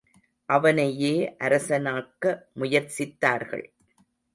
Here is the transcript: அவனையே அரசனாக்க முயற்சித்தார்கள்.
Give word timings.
அவனையே 0.49 1.35
அரசனாக்க 1.39 2.23
முயற்சித்தார்கள். 2.59 3.65